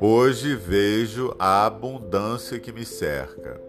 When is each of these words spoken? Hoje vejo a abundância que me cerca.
Hoje 0.00 0.54
vejo 0.54 1.34
a 1.38 1.66
abundância 1.66 2.58
que 2.60 2.72
me 2.72 2.84
cerca. 2.84 3.60